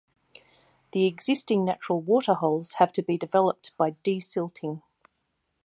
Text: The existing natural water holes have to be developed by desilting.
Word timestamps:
The 0.93 1.05
existing 1.05 1.63
natural 1.63 2.01
water 2.01 2.33
holes 2.33 2.73
have 2.79 2.91
to 2.93 3.03
be 3.03 3.19
developed 3.19 3.77
by 3.77 3.97
desilting. 4.01 4.81